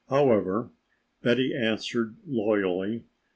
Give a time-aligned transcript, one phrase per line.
[0.09, 0.71] However,
[1.21, 3.03] Betty answered loyally.